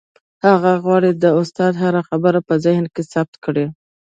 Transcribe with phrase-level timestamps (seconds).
[0.45, 3.65] هغه غواړي د استاد هره خبره په ذهن کې ثبت کړي.